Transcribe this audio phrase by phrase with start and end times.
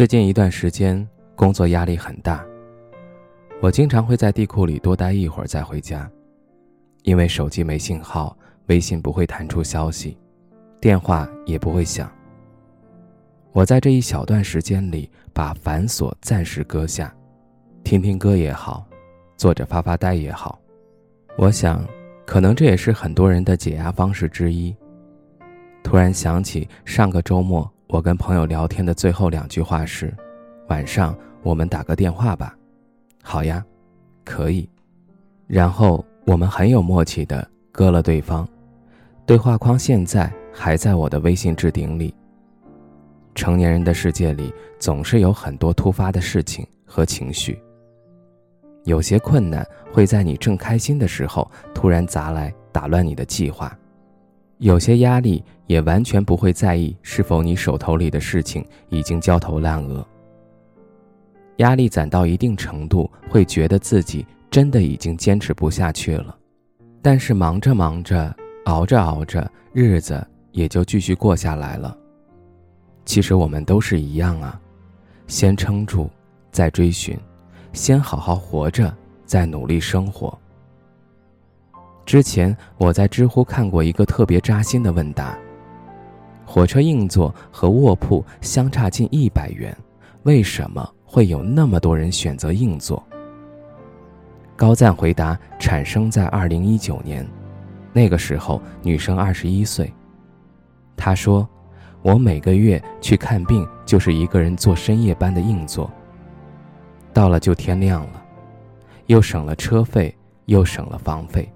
[0.00, 2.42] 最近一段时间，工作压力很大。
[3.60, 6.10] 我经常会在地库里多待一会儿再回家，
[7.02, 8.34] 因为手机没信号，
[8.68, 10.16] 微信不会弹出消息，
[10.80, 12.10] 电话也不会响。
[13.52, 17.14] 我在这一小段时间里，把繁琐暂时搁下，
[17.84, 18.86] 听听歌也好，
[19.36, 20.58] 坐着发发呆也好。
[21.36, 21.86] 我想，
[22.24, 24.74] 可能这也是很多人的解压方式之一。
[25.82, 27.70] 突然想起上个周末。
[27.92, 30.14] 我跟朋友聊天的最后两句话是
[30.70, 32.56] ：“晚上我们打个电话吧。
[33.20, 33.64] ”“好呀，
[34.24, 34.68] 可以。”
[35.48, 38.48] 然后我们很有默契的割了对方。
[39.26, 42.14] 对话框现在还在我的微信置顶里。
[43.34, 47.60] 成年人的世界里总是有很多突发的事情和情绪，
[48.84, 53.76] 有些困难会在你正开心的时候突然砸来，打乱你的计划。
[54.60, 60.06] 有些压力也完全不会在意是否你手头里的事情已经焦头烂额。
[61.56, 66.36] 压力攒到一定程度，会觉得自己真的已经坚持不下去了，
[67.00, 68.34] 但是忙着忙着，
[68.66, 71.96] 熬着熬着，日子也就继续过下来了。
[73.06, 74.60] 其实我们都是一样啊，
[75.26, 76.10] 先撑住，
[76.52, 77.18] 再追寻，
[77.72, 78.94] 先好好活着，
[79.24, 80.38] 再努力生活。
[82.10, 85.38] 之前我在知乎看过一个特别扎心的问答：
[86.44, 89.72] 火车硬座和卧铺相差近一百元，
[90.24, 93.00] 为什么会有那么多人选择硬座？
[94.56, 97.24] 高赞回答产生在二零一九年，
[97.92, 99.88] 那个时候女生二十一岁。
[100.96, 101.48] 她说
[102.02, 105.88] ：“我每个月去看病就是一个人坐深夜班的硬座，
[107.14, 108.20] 到了就天亮了，
[109.06, 110.12] 又省了车费，
[110.46, 111.48] 又省了房费。”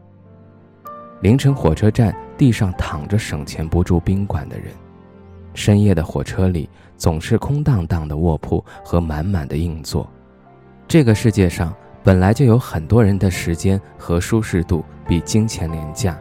[1.24, 4.66] 凌晨火车站地上躺着省钱不住宾馆的人，
[5.54, 6.68] 深夜的火车里
[6.98, 10.06] 总是空荡荡的卧铺和满满的硬座。
[10.86, 16.14] 这个世界上本来就有很多人的时间和舒适度比金钱廉价。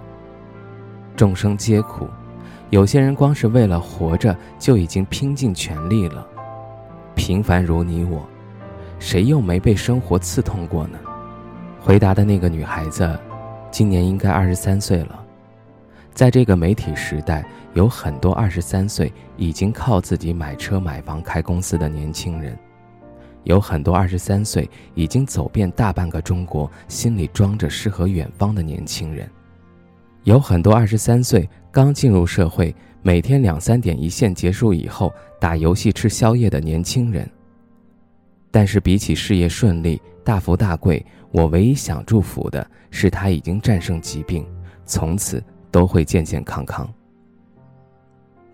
[1.17, 2.07] 众生皆苦，
[2.69, 6.25] 有些人光是为了活着就已经拼尽全力了。
[7.13, 8.25] 平凡如你我，
[8.99, 10.97] 谁又没被生活刺痛过呢？
[11.81, 13.19] 回答的那个女孩子。
[13.73, 15.25] 今年应该二十三岁了，
[16.13, 22.55] 在这个媒体时代，有很多二十三岁已经靠自己买车买房开公司的年轻人，
[23.45, 29.27] 有很多二十三岁已经走遍大半个中国，心里装着诗和远方的年轻人，
[30.21, 37.27] 有很多二十三岁刚进入社会，每天两三点一线结束以后打游戏吃宵夜的年轻人。
[38.51, 44.45] 但是比起事业顺利、大富大贵，我唯一想祝福的是他已经战胜疾病，
[44.85, 46.87] 从此都会健健康康。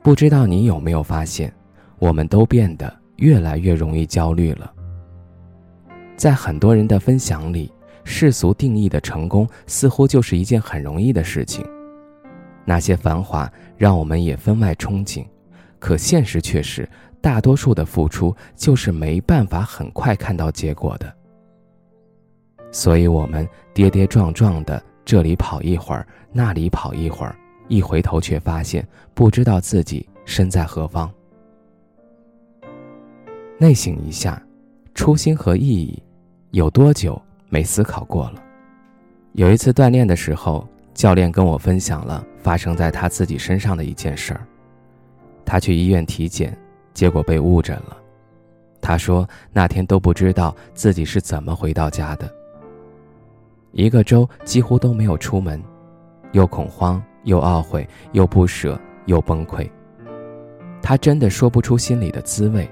[0.02, 1.54] 不知道你有没有发现，
[1.98, 4.74] 我们都变得越来越容易焦虑了。
[6.16, 7.70] 在很多人的分享里，
[8.06, 11.66] 世俗定义的成功似乎就是一件很容易的事情，
[12.64, 15.26] 那些繁华让我们也分外憧憬，
[15.80, 16.90] 可现实却是。
[17.22, 21.14] 大多数的付出就是没办法很快看到结果的，
[22.72, 27.36] 所以我们跌跌撞撞的这里跑一会儿，那里跑一会儿，
[27.68, 31.12] 一回头却发现不知道自己身在何方。
[33.58, 34.42] 内省一下，
[34.94, 36.02] 初心和意义，
[36.52, 38.42] 有多久没思考过了？
[39.34, 44.48] 有一次锻炼的时候，教练跟我分享了发生在他自己身上的一件事儿，
[45.44, 46.58] 他去医院体检。
[46.92, 47.98] 结果被误诊了，
[48.82, 52.30] 他说那天都不知道自己是怎么回到家的。
[53.72, 55.64] 一个周几乎都没有出门，
[56.32, 59.70] 又恐慌又懊悔又不舍又崩溃。
[60.82, 62.70] 他真的说不出心里的滋味。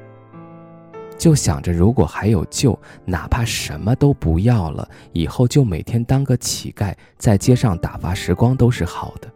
[1.18, 9.28] 就想着如果还有救，哪怕什么都不要了，以后就每天当个乞丐，在街上打发时光都是好的。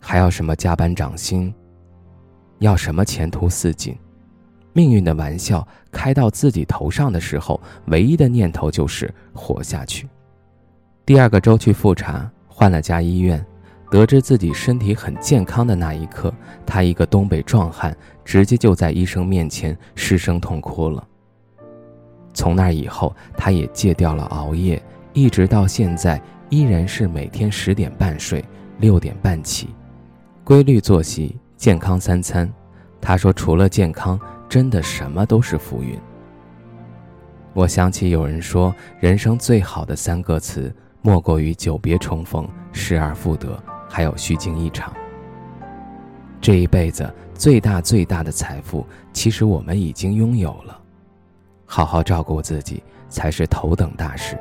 [0.00, 1.54] 还要什么加班涨薪？
[2.58, 3.96] 要什么前途似锦？
[4.72, 10.08] 命运的玩笑开到自己头上的时候，唯一的念头就是活下去。
[11.04, 13.44] 第二个周去复查，换了家医院，
[13.90, 16.32] 得知自己身体很健康的那一刻，
[16.66, 21.02] 他一个东北壮汉直接就在医生面前失声痛哭了。
[22.34, 24.80] 从那以后，他也戒掉了熬夜，
[25.12, 26.20] 一直到现在
[26.50, 28.44] 依然是每天十点半睡，
[28.78, 29.70] 六点半起，
[30.44, 32.48] 规律作息，健康三餐。
[33.00, 35.98] 他说：“除了健康，真的什么都是浮云。”
[37.54, 44.92] 我想起有人说，人生最好的三个词，莫过于久别重逢、失而复得，还有虚惊一场。
[46.40, 50.80] 这一辈子最大最大的财富，其实我们已经拥有了。
[51.66, 54.38] 好好照顾自己才是头等大事，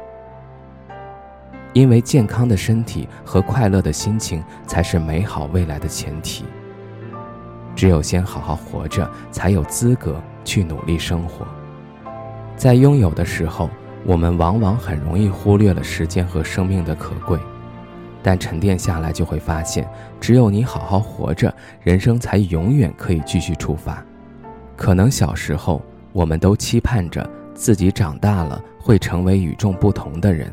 [1.73, 6.45] 因为健康的身体和快乐的心情才是美好未来的前提。
[7.77, 11.47] 只有先好好活着，才有资格去努力生活。
[12.57, 13.69] 在拥有的时候，
[14.03, 17.39] 我们往往很容易忽略了时间和生命的可贵，
[18.21, 19.87] 但沉淀下来就会发现，
[20.19, 24.03] 只有你好好活着，人生才永远可以继续出发。
[24.75, 25.81] 可能小时候。
[26.13, 30.51] 我们都期盼着自己长大了会成为与众不同的人，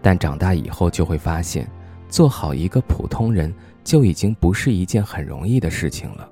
[0.00, 1.68] 但长大以后就会发现，
[2.12, 3.50] 做好一个普通人
[3.82, 6.28] 就已经不是一件很容易的事情了。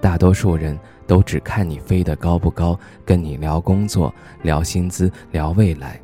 [0.00, 4.12] 大多数人都只看你飞得高不高，跟你聊工作、
[4.42, 6.00] 聊薪资、聊未来，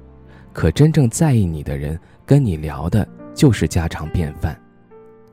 [0.52, 4.56] 可真正在意你的人跟你聊的就是家常便饭，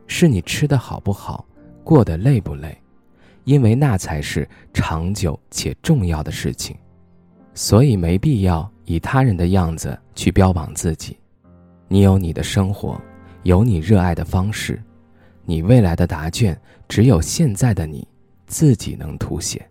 [0.07, 1.45] 是你吃的好不好，
[1.83, 2.75] 过得累不累。
[3.43, 6.75] 因为那才是长久且重要的事情，
[7.53, 11.15] 所以没必要以他人的样子去标榜自己。
[11.87, 12.99] 你有你的生活，
[13.43, 14.81] 有你热爱的方式，
[15.43, 18.07] 你未来的答卷只有现在的你
[18.47, 19.63] 自己能凸显。